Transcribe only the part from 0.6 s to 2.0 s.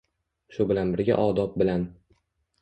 bilan birga odob bilan